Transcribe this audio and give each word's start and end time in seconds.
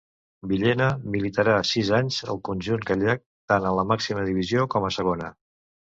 Villena 0.51 0.87
militarà 1.15 1.57
sis 1.73 1.91
anys 1.99 2.17
al 2.35 2.41
conjunt 2.51 2.87
gallec, 2.93 3.23
tant 3.53 3.69
en 3.73 3.77
la 3.81 3.85
màxima 3.93 4.29
divisió 4.31 4.65
com 4.77 4.89
a 4.89 4.95
Segona. 5.01 5.29